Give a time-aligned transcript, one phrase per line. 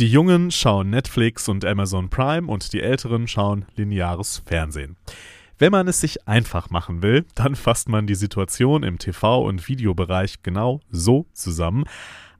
[0.00, 4.96] Die Jungen schauen Netflix und Amazon Prime und die Älteren schauen lineares Fernsehen.
[5.58, 9.68] Wenn man es sich einfach machen will, dann fasst man die Situation im TV- und
[9.68, 11.84] Videobereich genau so zusammen.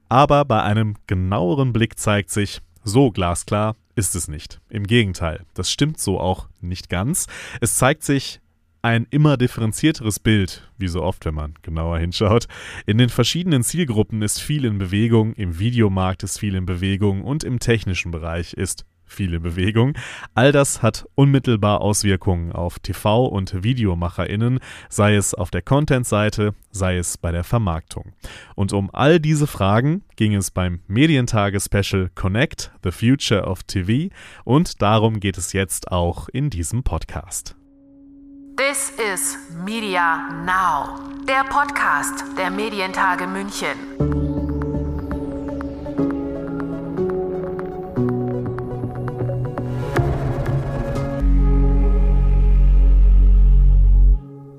[0.09, 4.59] Aber bei einem genaueren Blick zeigt sich, so glasklar ist es nicht.
[4.69, 7.27] Im Gegenteil, das stimmt so auch nicht ganz.
[7.59, 8.41] Es zeigt sich
[8.81, 12.47] ein immer differenzierteres Bild, wie so oft, wenn man genauer hinschaut.
[12.85, 17.43] In den verschiedenen Zielgruppen ist viel in Bewegung, im Videomarkt ist viel in Bewegung und
[17.43, 19.93] im technischen Bereich ist viele Bewegung.
[20.33, 26.97] All das hat unmittelbar Auswirkungen auf TV- und VideomacherInnen, sei es auf der Content-Seite, sei
[26.97, 28.13] es bei der Vermarktung.
[28.55, 34.13] Und um all diese Fragen ging es beim Medientage-Special Connect, The Future of TV
[34.45, 37.55] und darum geht es jetzt auch in diesem Podcast.
[38.69, 43.75] This is Media Now, der Podcast der Medientage München.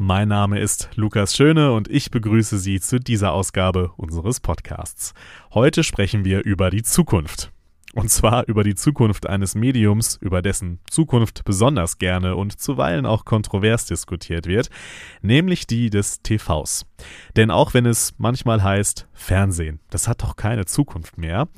[0.01, 5.15] Mein Name ist Lukas Schöne und ich begrüße Sie zu dieser Ausgabe unseres Podcasts.
[5.55, 7.53] Heute sprechen wir über die Zukunft.
[7.93, 13.27] Und zwar über die Zukunft eines Mediums, über dessen Zukunft besonders gerne und zuweilen auch
[13.27, 14.71] kontrovers diskutiert wird,
[15.21, 16.87] nämlich die des TVs.
[17.37, 21.49] Denn auch wenn es manchmal heißt, Fernsehen, das hat doch keine Zukunft mehr,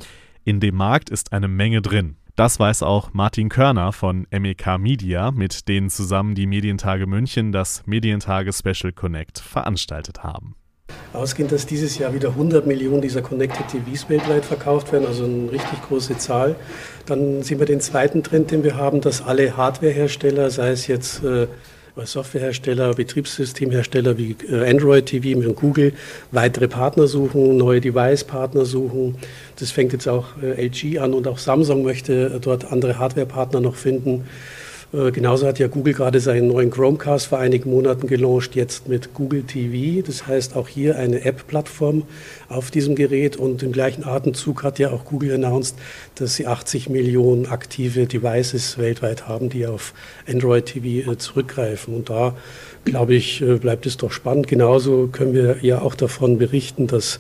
[0.43, 2.17] in dem Markt ist eine Menge drin.
[2.37, 7.87] Das weiß auch Martin Körner von MEK Media, mit denen zusammen die Medientage München das
[7.87, 10.57] Medientage Special Connect veranstaltet haben.
[11.13, 15.53] Ausgehend, dass dieses Jahr wieder 100 Millionen dieser Connected TVs weltweit verkauft werden, also eine
[15.53, 16.57] richtig große Zahl.
[17.07, 21.23] Dann sehen wir den zweiten Trend, den wir haben, dass alle Hardwarehersteller, sei es jetzt
[21.23, 21.47] äh,
[22.03, 25.93] Softwarehersteller, Betriebssystemhersteller wie äh, Android TV mit Google
[26.33, 29.17] weitere Partner suchen, neue Device-Partner suchen.
[29.61, 33.77] Das fängt jetzt auch äh, LG an und auch Samsung möchte dort andere Hardware-Partner noch
[33.77, 34.25] finden.
[34.95, 39.13] Äh, genauso hat ja Google gerade seinen neuen Chromecast vor einigen Monaten gelauncht, jetzt mit
[39.13, 40.07] Google TV.
[40.07, 42.05] Das heißt auch hier eine App-Plattform
[42.49, 43.37] auf diesem Gerät.
[43.37, 45.77] Und im gleichen Atemzug hat ja auch Google announced,
[46.15, 49.95] dass sie 80 Millionen aktive Devices weltweit haben, die auf
[50.29, 51.95] Android TV äh, zurückgreifen.
[51.95, 52.37] Und da,
[52.85, 54.47] glaube ich, äh, bleibt es doch spannend.
[54.47, 57.19] Genauso können wir ja auch davon berichten, dass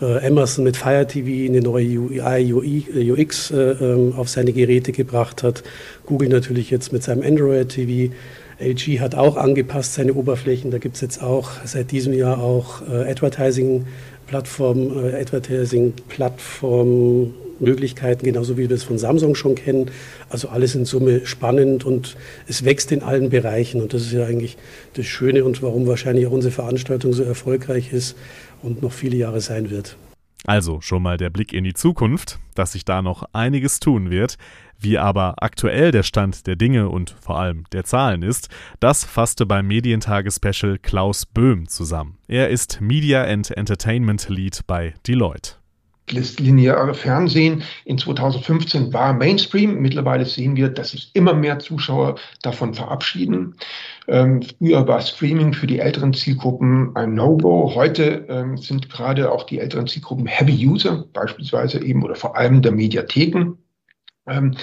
[0.00, 4.92] äh, Amazon mit Fire TV eine neue UI, UI UX äh, ähm, auf seine Geräte
[4.92, 5.62] gebracht hat.
[6.06, 8.12] Google natürlich jetzt mit seinem Android TV.
[8.60, 10.70] LG hat auch angepasst seine Oberflächen.
[10.70, 18.58] Da gibt es jetzt auch seit diesem Jahr auch äh, Advertising-Plattformen, äh, Advertising-Plattform Möglichkeiten, genauso
[18.58, 19.92] wie wir es von Samsung schon kennen.
[20.28, 22.16] Also alles in Summe spannend und
[22.48, 23.80] es wächst in allen Bereichen.
[23.80, 24.56] Und das ist ja eigentlich
[24.94, 28.16] das Schöne und warum wahrscheinlich auch unsere Veranstaltung so erfolgreich ist
[28.64, 29.96] und noch viele Jahre sein wird.
[30.46, 34.36] Also schon mal der Blick in die Zukunft, dass sich da noch einiges tun wird.
[34.78, 38.48] Wie aber aktuell der Stand der Dinge und vor allem der Zahlen ist,
[38.80, 42.18] das fasste beim Medientage-Special Klaus Böhm zusammen.
[42.28, 45.63] Er ist Media and Entertainment Lead bei Deloitte
[46.06, 49.80] das lineare Fernsehen in 2015 war Mainstream.
[49.80, 53.56] Mittlerweile sehen wir, dass sich immer mehr Zuschauer davon verabschieden.
[54.06, 57.74] Ähm, früher war Streaming für die älteren Zielgruppen ein No-Go.
[57.74, 62.60] Heute ähm, sind gerade auch die älteren Zielgruppen Heavy User, beispielsweise eben oder vor allem
[62.60, 63.56] der Mediatheken.
[64.26, 64.56] Ähm,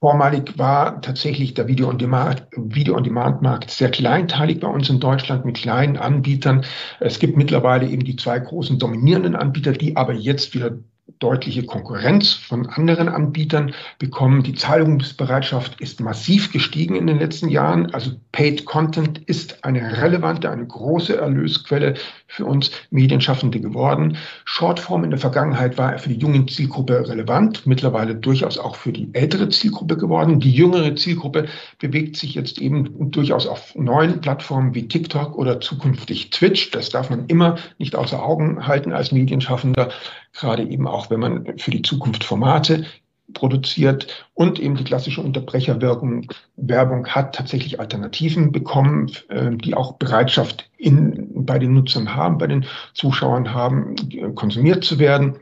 [0.00, 6.64] Vormalig war tatsächlich der Video-on-Demand-Markt sehr kleinteilig bei uns in Deutschland mit kleinen Anbietern.
[7.00, 10.78] Es gibt mittlerweile eben die zwei großen dominierenden Anbieter, die aber jetzt wieder
[11.20, 14.42] deutliche Konkurrenz von anderen Anbietern bekommen.
[14.42, 17.92] Die Zahlungsbereitschaft ist massiv gestiegen in den letzten Jahren.
[17.94, 21.94] Also Paid Content ist eine relevante, eine große Erlösquelle
[22.26, 24.16] für uns Medienschaffende geworden.
[24.44, 29.10] Shortform in der Vergangenheit war für die junge Zielgruppe relevant, mittlerweile durchaus auch für die
[29.12, 30.40] ältere Zielgruppe geworden.
[30.40, 31.48] Die jüngere Zielgruppe
[31.78, 36.70] bewegt sich jetzt eben durchaus auf neuen Plattformen wie TikTok oder zukünftig Twitch.
[36.70, 39.90] Das darf man immer nicht außer Augen halten als Medienschaffender
[40.32, 42.84] gerade eben auch, wenn man für die Zukunft Formate
[43.32, 46.26] produziert und eben die klassische Unterbrecherwirkung
[46.56, 52.46] Werbung hat tatsächlich Alternativen bekommen, äh, die auch Bereitschaft in, bei den Nutzern haben, bei
[52.46, 53.94] den Zuschauern haben,
[54.34, 55.38] konsumiert zu werden.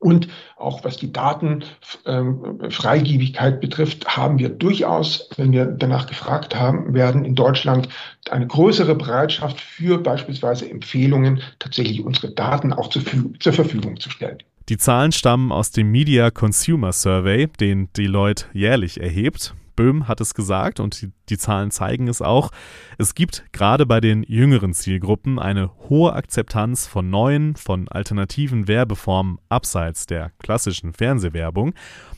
[0.00, 6.94] Und auch was die Datenfreigiebigkeit ähm, betrifft, haben wir durchaus, wenn wir danach gefragt haben,
[6.94, 7.88] werden in Deutschland
[8.30, 13.02] eine größere Bereitschaft für beispielsweise Empfehlungen, tatsächlich unsere Daten auch zur,
[13.40, 14.38] zur Verfügung zu stellen.
[14.68, 19.54] Die Zahlen stammen aus dem Media Consumer Survey, den Deloitte jährlich erhebt.
[19.78, 22.50] Böhm hat es gesagt und die, die Zahlen zeigen es auch.
[22.98, 29.38] Es gibt gerade bei den jüngeren Zielgruppen eine hohe Akzeptanz von neuen, von alternativen Werbeformen
[29.48, 31.74] abseits der klassischen Fernsehwerbung.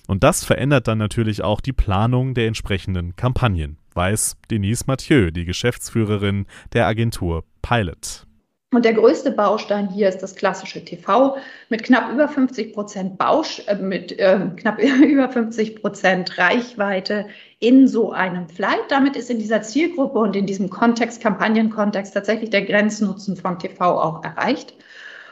[0.08, 5.44] Und das verändert dann natürlich auch die Planung der entsprechenden Kampagnen, weiß Denise Mathieu, die
[5.44, 8.26] Geschäftsführerin der Agentur Pilot.
[8.72, 11.36] Und der größte Baustein hier ist das klassische TV
[11.70, 17.26] mit knapp über 50 Prozent Bausch, äh, mit äh, knapp über 50 Prozent Reichweite
[17.58, 18.84] in so einem Flight.
[18.88, 24.00] Damit ist in dieser Zielgruppe und in diesem Kontext, Kampagnenkontext tatsächlich der Grenznutzen von TV
[24.00, 24.74] auch erreicht.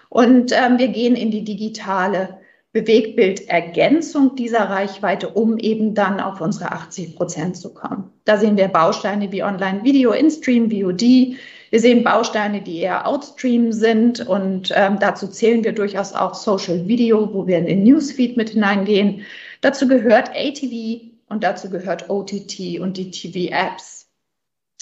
[0.09, 2.39] Und ähm, wir gehen in die digitale
[2.73, 8.11] Bewegtbildergänzung dieser Reichweite, um eben dann auf unsere 80 Prozent zu kommen.
[8.25, 11.37] Da sehen wir Bausteine wie Online-Video, In-Stream, VOD,
[11.71, 16.87] wir sehen Bausteine, die eher Outstream sind und ähm, dazu zählen wir durchaus auch Social
[16.89, 19.27] Video, wo wir in den Newsfeed mit hineingehen.
[19.61, 24.07] Dazu gehört ATV und dazu gehört OTT und die TV-Apps.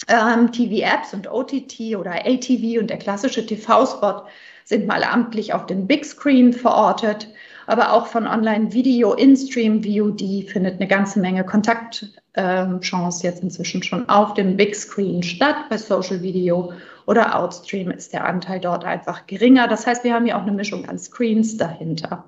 [0.07, 4.23] Ähm, TV-Apps und OTT oder ATV und der klassische TV-Spot
[4.63, 7.27] sind mal amtlich auf dem Big Screen verortet
[7.67, 14.33] aber auch von Online-Video, In-Stream, VOD findet eine ganze Menge Kontaktchance jetzt inzwischen schon auf
[14.33, 15.55] dem Big Screen statt.
[15.69, 16.73] Bei Social Video
[17.05, 19.67] oder Outstream ist der Anteil dort einfach geringer.
[19.67, 22.23] Das heißt, wir haben hier auch eine Mischung an Screens dahinter.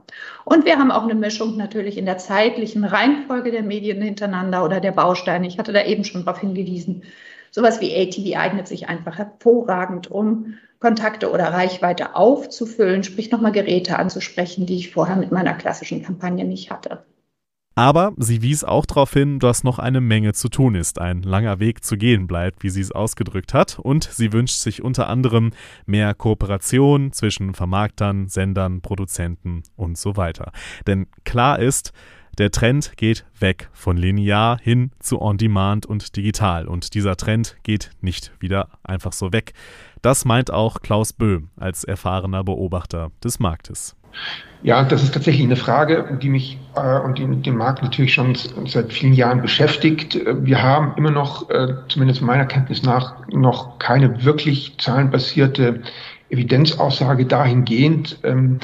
[0.45, 4.79] Und wir haben auch eine Mischung natürlich in der zeitlichen Reihenfolge der Medien hintereinander oder
[4.79, 5.47] der Bausteine.
[5.47, 7.03] Ich hatte da eben schon darauf hingewiesen.
[7.51, 13.99] Sowas wie ATV eignet sich einfach hervorragend, um Kontakte oder Reichweite aufzufüllen, sprich nochmal Geräte
[13.99, 17.03] anzusprechen, die ich vorher mit meiner klassischen Kampagne nicht hatte.
[17.75, 21.61] Aber sie wies auch darauf hin, dass noch eine Menge zu tun ist, ein langer
[21.61, 25.51] Weg zu gehen bleibt, wie sie es ausgedrückt hat, und sie wünscht sich unter anderem
[25.85, 30.51] mehr Kooperation zwischen Vermarktern, Sendern, Produzenten und so weiter.
[30.87, 31.93] Denn klar ist,
[32.39, 37.91] der Trend geht weg von linear hin zu On-Demand und digital und dieser Trend geht
[38.01, 39.53] nicht wieder einfach so weg.
[40.01, 43.95] Das meint auch Klaus Böhm als erfahrener Beobachter des Marktes.
[44.63, 48.35] Ja, das ist tatsächlich eine Frage, die mich äh, und den, den Markt natürlich schon
[48.65, 50.19] seit vielen Jahren beschäftigt.
[50.25, 55.81] Wir haben immer noch, äh, zumindest meiner Kenntnis nach, noch keine wirklich zahlenbasierte
[56.29, 58.19] Evidenzaussage dahingehend.
[58.23, 58.59] Ähm,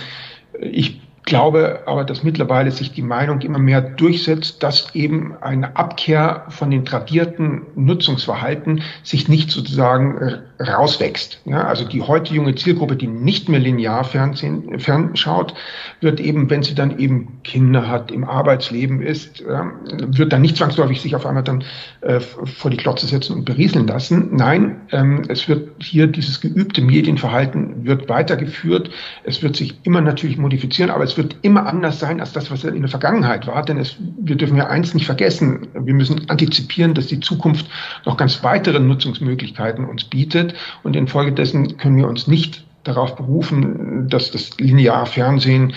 [0.60, 6.46] ich glaube aber, dass mittlerweile sich die Meinung immer mehr durchsetzt, dass eben eine Abkehr
[6.50, 11.42] von den tradierten Nutzungsverhalten sich nicht sozusagen rauswächst.
[11.46, 15.54] Ja, also die heute junge Zielgruppe, die nicht mehr linear Fernsehen, fernschaut,
[16.02, 19.64] wird eben, wenn sie dann eben Kinder hat, im Arbeitsleben ist, äh,
[20.08, 21.64] wird dann nicht zwangsläufig sich auf einmal dann
[22.02, 24.30] äh, vor die Klotze setzen und berieseln lassen.
[24.32, 28.90] Nein, ähm, es wird hier dieses geübte Medienverhalten wird weitergeführt.
[29.24, 32.64] Es wird sich immer natürlich modifizieren, aber es wird immer anders sein als das, was
[32.64, 33.64] in der Vergangenheit war.
[33.64, 35.68] Denn es, wir dürfen ja eins nicht vergessen.
[35.74, 37.66] Wir müssen antizipieren, dass die Zukunft
[38.06, 40.56] noch ganz weitere Nutzungsmöglichkeiten uns bietet findet.
[40.84, 45.74] Und infolgedessen können wir uns nicht darauf berufen, dass das lineare Fernsehen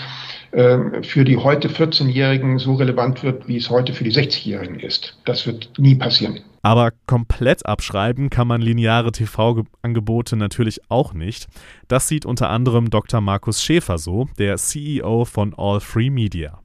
[0.51, 5.17] äh, für die heute 14-Jährigen so relevant wird, wie es heute für die 60-Jährigen ist.
[5.25, 6.39] Das wird nie passieren.
[6.61, 11.47] Aber komplett abschreiben kann man lineare TV-Angebote natürlich auch nicht.
[11.87, 13.21] Das sieht unter anderem Dr.
[13.21, 16.59] Markus Schäfer so, der CEO von All Free Media.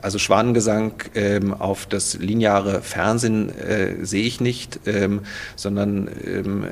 [0.00, 5.22] Also Schwanengesang ähm, auf das lineare Fernsehen äh, sehe ich nicht, ähm,
[5.56, 6.64] sondern ähm,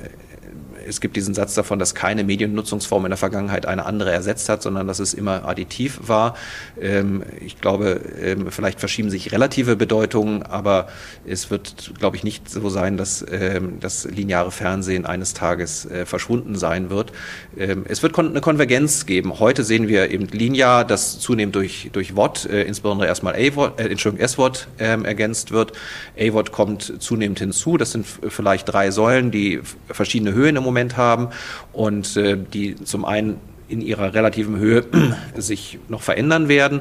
[0.87, 4.63] es gibt diesen Satz davon, dass keine Mediennutzungsform in der Vergangenheit eine andere ersetzt hat,
[4.63, 6.37] sondern dass es immer additiv war.
[6.81, 10.89] Ähm, ich glaube, ähm, vielleicht verschieben sich relative Bedeutungen, aber
[11.27, 16.07] es wird, glaube ich, nicht so sein, dass ähm, das lineare Fernsehen eines Tages äh,
[16.07, 17.13] verschwunden sein wird.
[17.57, 19.39] Es wird eine Konvergenz geben.
[19.39, 23.89] Heute sehen wir eben linear, das zunehmend durch, durch WOT, äh, insbesondere erstmal A-Wort, äh,
[23.89, 25.73] Entschuldigung, S-Wort ergänzt wird.
[26.19, 27.77] A-Wort kommt zunehmend hinzu.
[27.77, 31.29] Das sind vielleicht drei Säulen, die verschiedene Höhen im Moment haben.
[31.73, 34.85] Und äh, die zum einen in ihrer relativen Höhe
[35.37, 36.81] sich noch verändern werden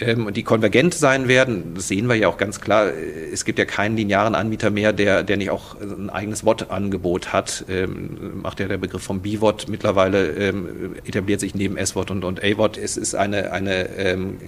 [0.00, 1.74] ähm, die konvergent sein werden.
[1.74, 2.90] Das sehen wir ja auch ganz klar.
[3.32, 7.64] Es gibt ja keinen linearen Anbieter mehr, der, der nicht auch ein eigenes WOT-Angebot hat.
[7.68, 12.42] Ähm, macht ja der Begriff vom B-WOT mittlerweile, ähm, etabliert sich neben S-WOT und, und
[12.42, 12.78] A-WOT.
[12.78, 14.38] Es ist eine, eine ähm,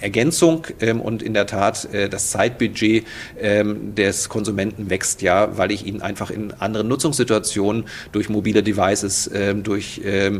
[0.00, 3.06] Ergänzung ähm, und in der Tat äh, das Zeitbudget
[3.40, 9.30] ähm, des Konsumenten wächst ja, weil ich ihn einfach in anderen Nutzungssituationen durch mobile Devices,
[9.62, 10.30] durch äh,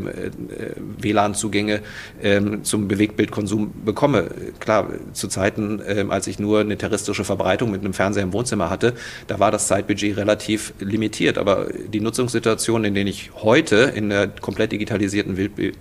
[1.03, 1.81] WLAN-Zugänge
[2.21, 4.29] ähm, zum Bewegtbildkonsum bekomme
[4.59, 8.69] klar, zu Zeiten, äh, als ich nur eine terroristische Verbreitung mit einem Fernseher im Wohnzimmer
[8.69, 8.93] hatte,
[9.27, 11.37] da war das Zeitbudget relativ limitiert.
[11.37, 15.71] Aber die Nutzungssituation, in denen ich heute in der komplett digitalisierten Welt, äh,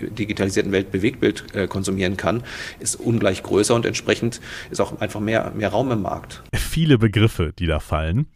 [0.00, 2.42] digitalisierten Welt Bewegtbild äh, konsumieren kann,
[2.80, 4.40] ist ungleich größer und entsprechend
[4.70, 6.42] ist auch einfach mehr, mehr Raum im Markt.
[6.54, 8.26] viele Begriffe, die da fallen.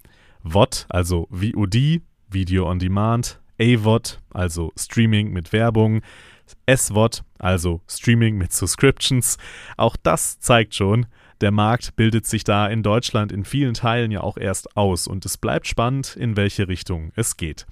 [0.44, 6.02] VOD, also VOD, Video on Demand, AVOD, also Streaming mit Werbung,
[6.68, 9.36] SVOD, also Streaming mit Subscriptions.
[9.76, 11.06] Auch das zeigt schon,
[11.40, 15.24] der Markt bildet sich da in Deutschland in vielen Teilen ja auch erst aus und
[15.24, 17.66] es bleibt spannend, in welche Richtung es geht.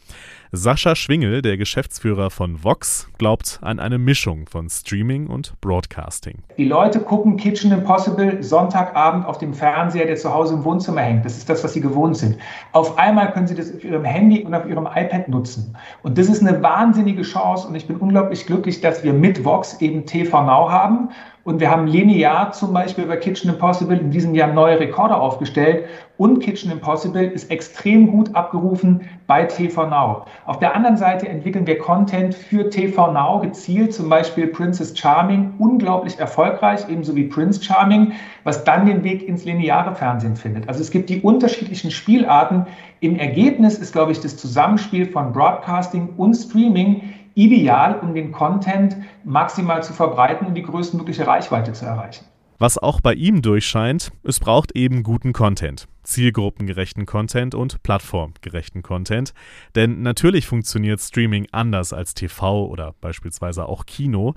[0.52, 6.44] Sascha Schwingel, der Geschäftsführer von Vox, glaubt an eine Mischung von Streaming und Broadcasting.
[6.56, 11.24] Die Leute gucken Kitchen Impossible Sonntagabend auf dem Fernseher, der zu Hause im Wohnzimmer hängt.
[11.24, 12.36] Das ist das, was sie gewohnt sind.
[12.72, 15.76] Auf einmal können sie das auf ihrem Handy und auf ihrem iPad nutzen.
[16.04, 19.80] Und das ist eine wahnsinnige Chance und ich bin unglaublich glücklich, dass wir mit Vox
[19.80, 21.10] eben TV Now haben
[21.46, 25.84] und wir haben linear zum Beispiel bei Kitchen Impossible in diesem Jahr neue Rekorde aufgestellt.
[26.18, 30.24] Und Kitchen Impossible ist extrem gut abgerufen bei TV Now.
[30.46, 35.54] Auf der anderen Seite entwickeln wir Content für TV Now gezielt, zum Beispiel Princess Charming,
[35.58, 38.12] unglaublich erfolgreich, ebenso wie Prince Charming,
[38.42, 40.68] was dann den Weg ins lineare Fernsehen findet.
[40.68, 42.66] Also es gibt die unterschiedlichen Spielarten.
[42.98, 47.02] Im Ergebnis ist, glaube ich, das Zusammenspiel von Broadcasting und Streaming
[47.36, 52.24] ideal, um den Content maximal zu verbreiten und die größtmögliche Reichweite zu erreichen.
[52.58, 59.34] Was auch bei ihm durchscheint, es braucht eben guten Content, zielgruppengerechten Content und plattformgerechten Content.
[59.74, 64.32] Denn natürlich funktioniert Streaming anders als TV oder beispielsweise auch Kino.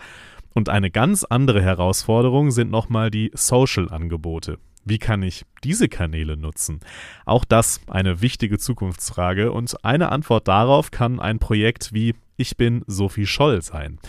[0.53, 4.57] Und eine ganz andere Herausforderung sind nochmal die Social-Angebote.
[4.85, 6.79] Wie kann ich diese Kanäle nutzen?
[7.25, 12.83] Auch das eine wichtige Zukunftsfrage und eine Antwort darauf kann ein Projekt wie Ich bin
[12.87, 13.99] Sophie Scholl sein.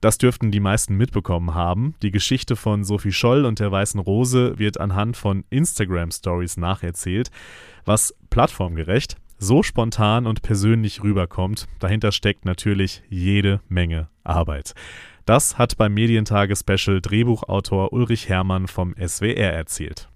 [0.00, 1.94] Das dürften die meisten mitbekommen haben.
[2.02, 7.30] Die Geschichte von Sophie Scholl und der Weißen Rose wird anhand von Instagram Stories nacherzählt,
[7.84, 11.66] was plattformgerecht, so spontan und persönlich rüberkommt.
[11.80, 14.74] Dahinter steckt natürlich jede Menge Arbeit.
[15.26, 20.09] Das hat beim Medientage-Special Drehbuchautor Ulrich Herrmann vom SWR erzählt.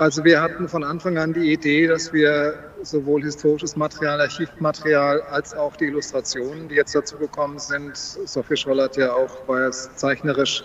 [0.00, 5.52] Also wir hatten von Anfang an die Idee, dass wir sowohl historisches Material, Archivmaterial als
[5.52, 9.98] auch die Illustrationen, die jetzt dazu gekommen sind, Sophie Scholl hat ja auch, war jetzt
[9.98, 10.64] zeichnerisch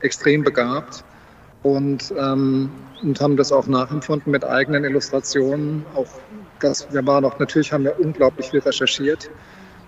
[0.00, 1.04] extrem begabt
[1.62, 2.72] und, ähm,
[3.04, 5.86] und haben das auch nachempfunden mit eigenen Illustrationen.
[5.94, 6.08] Auch
[6.58, 9.30] das, wir waren auch, natürlich haben wir unglaublich viel recherchiert.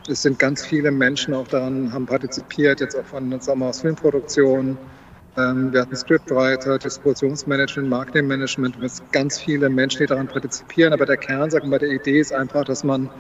[0.06, 4.78] Es sind ganz viele Menschen auch daran, haben partizipiert, jetzt auch von Sommerhaus Filmproduktion, ähm,
[5.36, 8.76] wir hatten Scriptwriter, Distributionsmanagement, Marketingmanagement,
[9.10, 10.92] ganz viele Menschen, die daran partizipieren.
[10.92, 13.10] Aber der Kern, sagen wir, der Idee ist einfach, dass man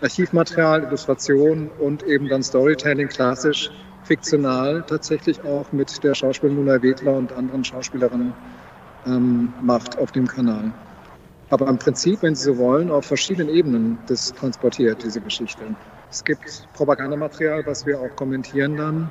[0.00, 3.70] Archivmaterial, Illustration und eben dann Storytelling klassisch,
[4.02, 8.34] fiktional tatsächlich auch mit der Schauspielerin Luna Wedler und anderen Schauspielerinnen
[9.06, 10.72] ähm, macht auf dem Kanal.
[11.50, 15.76] Aber im Prinzip, wenn Sie so wollen, auf verschiedenen Ebenen das transportiert, diese Geschichte.
[16.10, 19.10] Es gibt Propagandamaterial, was wir auch kommentieren dann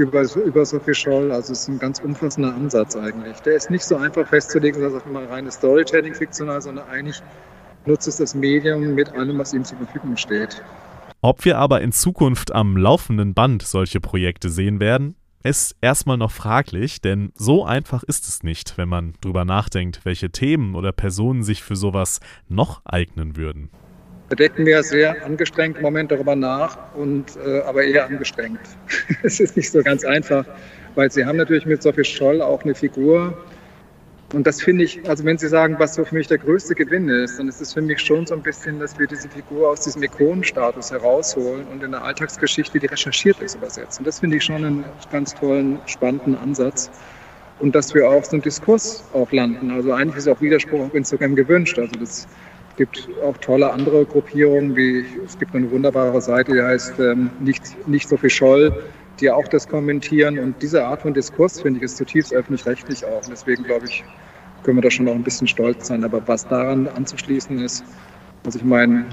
[0.00, 1.30] über, über Sophie Scholl.
[1.30, 3.38] Also es ist ein ganz umfassender Ansatz eigentlich.
[3.40, 7.22] Der ist nicht so einfach festzulegen, dass er mal reines Storytelling fiktional, sondern eigentlich
[7.86, 10.62] nutzt es das Medium mit allem, was ihm zur Verfügung steht.
[11.22, 16.30] Ob wir aber in Zukunft am laufenden Band solche Projekte sehen werden, ist erstmal noch
[16.30, 21.42] fraglich, denn so einfach ist es nicht, wenn man drüber nachdenkt, welche Themen oder Personen
[21.42, 23.70] sich für sowas noch eignen würden.
[24.38, 28.60] Denken wir sehr angestrengt im Moment darüber nach, und, äh, aber eher angestrengt.
[29.22, 30.44] es ist nicht so ganz einfach,
[30.94, 33.36] weil Sie haben natürlich mit Sophie Scholl auch eine Figur.
[34.32, 37.08] Und das finde ich, also wenn Sie sagen, was so für mich der größte Gewinn
[37.08, 39.80] ist, dann ist es für mich schon so ein bisschen, dass wir diese Figur aus
[39.80, 44.04] diesem Ikonenstatus herausholen und in eine Alltagsgeschichte, die recherchiert ist, übersetzen.
[44.04, 46.90] Das finde ich schon einen ganz tollen, spannenden Ansatz
[47.58, 49.72] und dass wir auch so einen Diskurs auch landen.
[49.72, 51.78] Also eigentlich ist auch Widerspruch auf Instagram gewünscht.
[51.78, 52.28] Also das
[52.80, 57.86] gibt auch tolle andere Gruppierungen, wie es gibt eine wunderbare Seite, die heißt ähm, nicht,
[57.86, 58.72] nicht so viel Scholl,
[59.20, 60.38] die auch das kommentieren.
[60.38, 63.22] Und diese Art von Diskurs, finde ich, ist zutiefst öffentlich-rechtlich auch.
[63.22, 64.02] Und deswegen, glaube ich,
[64.62, 66.04] können wir da schon noch ein bisschen stolz sein.
[66.04, 67.84] Aber was daran anzuschließen ist,
[68.46, 69.04] also ich meine,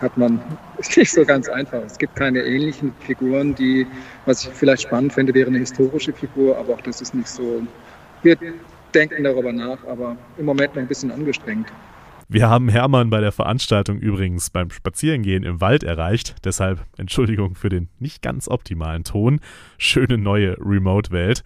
[0.00, 0.40] hat man
[0.78, 1.84] ist nicht so ganz einfach.
[1.86, 3.86] Es gibt keine ähnlichen Figuren, die,
[4.26, 7.62] was ich vielleicht spannend fände, wäre eine historische Figur, aber auch das ist nicht so.
[8.24, 8.36] Wir
[8.92, 11.68] denken darüber nach, aber im Moment noch ein bisschen angestrengt.
[12.32, 17.68] Wir haben Hermann bei der Veranstaltung übrigens beim Spazierengehen im Wald erreicht, deshalb Entschuldigung für
[17.68, 19.38] den nicht ganz optimalen Ton.
[19.76, 21.42] Schöne neue Remote-Welt.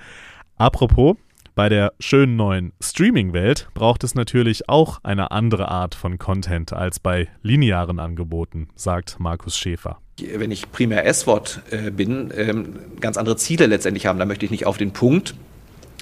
[0.54, 1.16] Apropos,
[1.56, 7.00] bei der schönen neuen Streaming-Welt braucht es natürlich auch eine andere Art von Content als
[7.00, 13.36] bei linearen Angeboten, sagt Markus Schäfer wenn ich primär S-Wort äh, bin, ähm, ganz andere
[13.36, 14.18] Ziele letztendlich haben.
[14.18, 15.34] Da möchte ich nicht auf den Punkt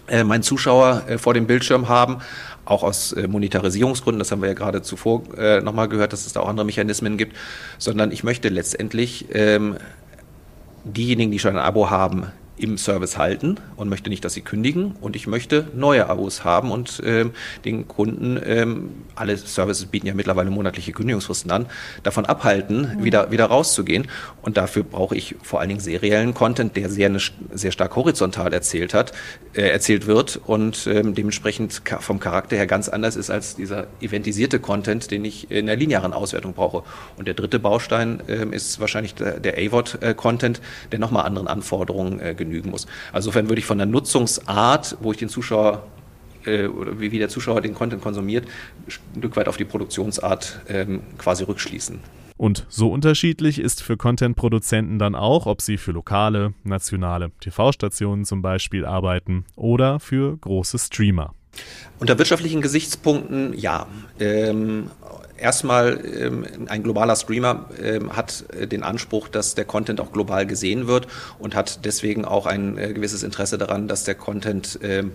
[0.07, 2.19] äh, meinen Zuschauer äh, vor dem Bildschirm haben,
[2.65, 6.33] auch aus äh, Monetarisierungsgründen, das haben wir ja gerade zuvor äh, nochmal gehört, dass es
[6.33, 7.37] da auch andere Mechanismen gibt,
[7.79, 9.77] sondern ich möchte letztendlich ähm,
[10.85, 14.95] diejenigen, die schon ein Abo haben, im Service halten und möchte nicht, dass sie kündigen
[15.01, 17.33] und ich möchte neue Abos haben und ähm,
[17.65, 21.67] den Kunden, ähm, alle Services bieten ja mittlerweile monatliche Kündigungsfristen an,
[22.03, 23.05] davon abhalten, mhm.
[23.05, 24.07] wieder, wieder rauszugehen.
[24.43, 27.11] Und dafür brauche ich vor allen Dingen seriellen Content, der sehr,
[27.53, 29.13] sehr stark horizontal erzählt hat,
[29.55, 34.61] äh, erzählt wird und ähm, dementsprechend vom Charakter her ganz anders ist als dieser eventisierte
[34.61, 36.85] Content, den ich in der linearen Auswertung brauche.
[37.17, 42.21] Und der dritte Baustein ähm, ist wahrscheinlich der, der AVOD-Content, äh, der nochmal anderen Anforderungen
[42.21, 42.87] äh, genügen muss.
[43.13, 45.87] Also insofern würde ich von der Nutzungsart, wo ich den Zuschauer
[46.45, 48.47] äh, oder wie, wie, der Zuschauer den Content konsumiert,
[48.87, 52.01] ein Stück weit auf die Produktionsart ähm, quasi rückschließen.
[52.37, 58.43] Und so unterschiedlich ist für Content-Produzenten dann auch, ob sie für lokale, nationale TV-Stationen zum
[58.43, 61.33] Beispiel arbeiten oder für große Streamer.
[62.01, 63.87] Unter wirtschaftlichen Gesichtspunkten ja.
[64.19, 64.91] Ähm,
[65.37, 70.47] erstmal ähm, ein globaler Streamer ähm, hat äh, den Anspruch, dass der Content auch global
[70.47, 71.07] gesehen wird
[71.39, 75.13] und hat deswegen auch ein äh, gewisses Interesse daran, dass der Content ähm,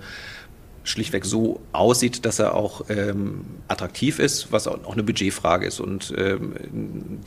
[0.90, 5.80] schlichtweg so aussieht, dass er auch ähm, attraktiv ist, was auch eine Budgetfrage ist.
[5.80, 6.54] Und ähm,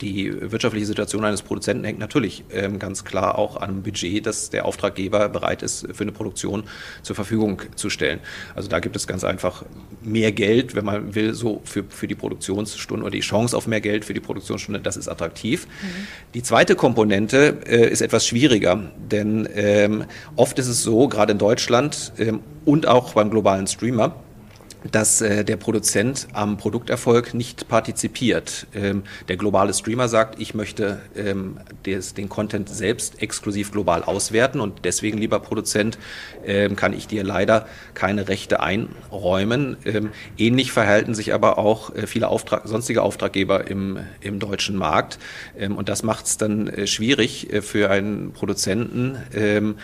[0.01, 4.49] die wirtschaftliche Situation eines Produzenten hängt natürlich ähm, ganz klar auch an dem Budget, das
[4.49, 6.63] der Auftraggeber bereit ist, für eine Produktion
[7.01, 8.19] zur Verfügung zu stellen.
[8.55, 9.63] Also da gibt es ganz einfach
[10.03, 13.81] mehr Geld, wenn man will, so für, für die Produktionsstunde oder die Chance auf mehr
[13.81, 15.67] Geld für die Produktionsstunde, das ist attraktiv.
[15.67, 16.07] Mhm.
[16.33, 20.05] Die zweite Komponente äh, ist etwas schwieriger, denn ähm,
[20.35, 24.15] oft ist es so, gerade in Deutschland ähm, und auch beim globalen Streamer,
[24.91, 28.67] dass äh, der Produzent am Produkterfolg nicht partizipiert.
[28.73, 34.59] Ähm, der globale Streamer sagt, ich möchte ähm, des, den Content selbst exklusiv global auswerten
[34.59, 35.97] und deswegen, lieber Produzent,
[36.45, 39.77] ähm, kann ich dir leider keine Rechte einräumen.
[39.85, 45.19] Ähm, ähnlich verhalten sich aber auch äh, viele Auftrag, sonstige Auftraggeber im, im deutschen Markt
[45.57, 49.75] ähm, und das macht es dann äh, schwierig äh, für einen Produzenten, ähm,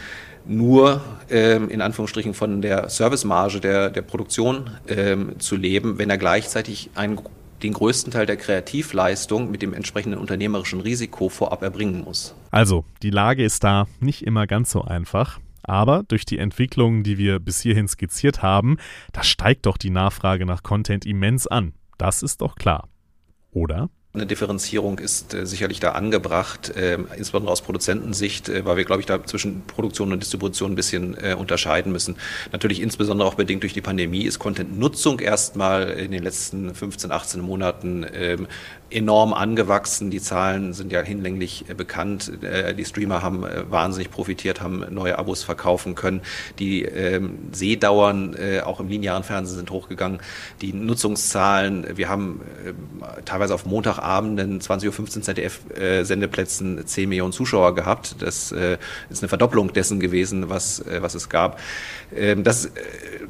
[0.49, 6.17] nur ähm, in Anführungsstrichen von der Servicemarge der, der Produktion ähm, zu leben, wenn er
[6.17, 7.19] gleichzeitig einen,
[7.61, 12.33] den größten Teil der Kreativleistung mit dem entsprechenden unternehmerischen Risiko vorab erbringen muss.
[12.51, 15.39] Also, die Lage ist da nicht immer ganz so einfach.
[15.61, 18.77] Aber durch die Entwicklungen, die wir bis hierhin skizziert haben,
[19.13, 21.73] da steigt doch die Nachfrage nach Content immens an.
[21.97, 22.87] Das ist doch klar.
[23.51, 23.89] Oder?
[24.11, 29.01] Eine Differenzierung ist äh, sicherlich da angebracht, äh, insbesondere aus Produzentensicht, äh, weil wir, glaube
[29.01, 32.15] ich, da zwischen Produktion und Distribution ein bisschen äh, unterscheiden müssen.
[32.51, 37.39] Natürlich insbesondere auch bedingt durch die Pandemie ist Content-Nutzung erstmal in den letzten 15, 18
[37.39, 38.47] Monaten ähm,
[38.89, 40.09] enorm angewachsen.
[40.09, 42.31] Die Zahlen sind ja hinlänglich bekannt.
[42.75, 46.21] Die Streamer haben wahnsinnig profitiert, haben neue Abos verkaufen können.
[46.57, 50.21] Die ähm, Sehdauern auch im linearen Fernsehen sind hochgegangen.
[50.63, 52.41] Die Nutzungszahlen, wir haben
[53.25, 58.15] teilweise auf Montag Sonntagabenden 20.15 Uhr ZDF-Sendeplätzen 10 Millionen Zuschauer gehabt.
[58.19, 58.77] Das äh,
[59.09, 61.59] ist eine Verdopplung dessen gewesen, was, äh, was es gab.
[62.15, 62.69] Ähm, das äh,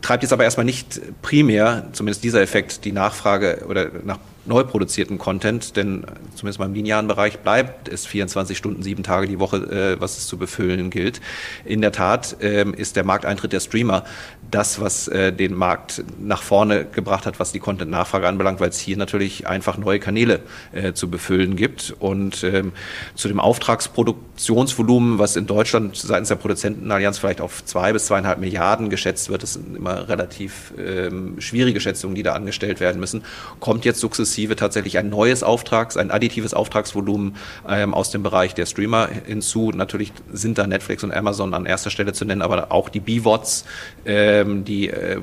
[0.01, 5.17] treibt jetzt aber erstmal nicht primär, zumindest dieser Effekt, die Nachfrage oder nach neu produzierten
[5.17, 6.03] Content, denn
[6.35, 10.27] zumindest beim linearen Bereich bleibt es 24 Stunden, sieben Tage die Woche, äh, was es
[10.27, 11.21] zu befüllen gilt.
[11.63, 14.03] In der Tat ähm, ist der Markteintritt der Streamer
[14.51, 18.79] das, was äh, den Markt nach vorne gebracht hat, was die Content-Nachfrage anbelangt, weil es
[18.79, 20.41] hier natürlich einfach neue Kanäle
[20.73, 21.93] äh, zu befüllen gibt.
[21.99, 22.73] Und ähm,
[23.13, 28.89] zu dem Auftragsproduktionsvolumen, was in Deutschland seitens der Produzentenallianz vielleicht auf zwei bis zweieinhalb Milliarden
[28.89, 33.23] geschätzt wird, das sind immer relativ ähm, schwierige Schätzungen, die da angestellt werden müssen,
[33.59, 37.35] kommt jetzt sukzessive sukzessive tatsächlich ein neues Auftrags, ein additives Auftragsvolumen
[37.67, 39.71] ähm, aus dem Bereich der Streamer hinzu.
[39.71, 43.65] Natürlich sind da Netflix und Amazon an erster Stelle zu nennen, aber auch die BVODs,
[44.05, 45.19] ähm, die äh,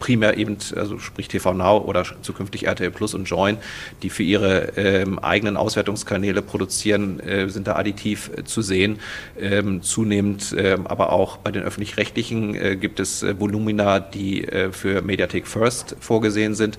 [0.00, 3.58] primär eben, also sprich TV Now oder zukünftig RTL Plus und Join,
[4.02, 8.98] die für ihre ähm, eigenen Auswertungskanäle produzieren, äh, sind da additiv äh, zu sehen.
[9.40, 14.72] Ähm, zunehmend ähm, aber auch bei den öffentlich-rechtlichen äh, gibt es äh, Volumina, die äh,
[14.72, 16.78] für Mediathek First vorgesehen sind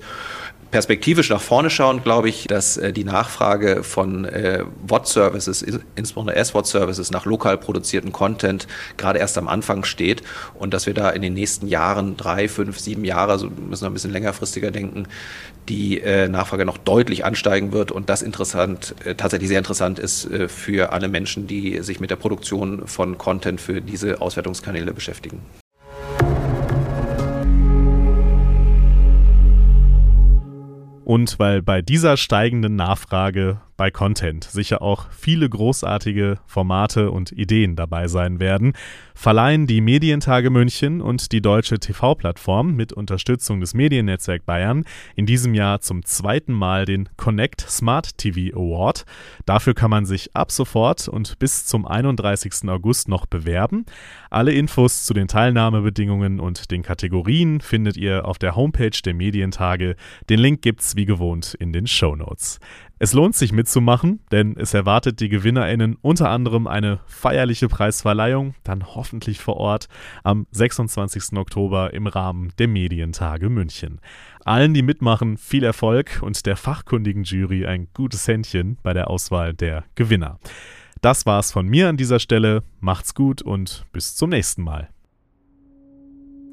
[0.70, 5.62] perspektivisch nach vorne schauen, glaube ich, dass äh, die Nachfrage von äh, WOT-Services,
[5.96, 10.22] insbesondere S-WOT-Services nach lokal produzierten Content gerade erst am Anfang steht
[10.54, 13.90] und dass wir da in den nächsten Jahren, drei, fünf, sieben Jahre, also müssen wir
[13.90, 15.06] ein bisschen längerfristiger denken,
[15.68, 20.30] die äh, Nachfrage noch deutlich ansteigen wird und das interessant, äh, tatsächlich sehr interessant ist
[20.30, 25.40] äh, für alle Menschen, die sich mit der Produktion von Content für diese Auswertungskanäle beschäftigen.
[31.10, 37.76] Und weil bei dieser steigenden Nachfrage bei Content sicher auch viele großartige Formate und Ideen
[37.76, 38.74] dabei sein werden,
[39.14, 44.84] verleihen die Medientage München und die deutsche TV-Plattform mit Unterstützung des Mediennetzwerk Bayern
[45.16, 49.06] in diesem Jahr zum zweiten Mal den Connect Smart TV Award.
[49.46, 52.68] Dafür kann man sich ab sofort und bis zum 31.
[52.68, 53.86] August noch bewerben.
[54.28, 59.96] Alle Infos zu den Teilnahmebedingungen und den Kategorien findet ihr auf der Homepage der Medientage.
[60.28, 62.58] Den Link gibt's wie gewohnt in den Show Notes.
[63.02, 68.94] Es lohnt sich mitzumachen, denn es erwartet die GewinnerInnen unter anderem eine feierliche Preisverleihung, dann
[68.94, 69.88] hoffentlich vor Ort
[70.22, 71.38] am 26.
[71.38, 74.02] Oktober im Rahmen der Medientage München.
[74.44, 79.54] Allen, die mitmachen, viel Erfolg und der fachkundigen Jury ein gutes Händchen bei der Auswahl
[79.54, 80.38] der Gewinner.
[81.00, 82.64] Das war's von mir an dieser Stelle.
[82.80, 84.90] Macht's gut und bis zum nächsten Mal.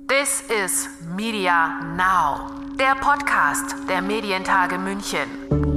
[0.07, 5.76] This is Media Now, der Podcast der Medientage München.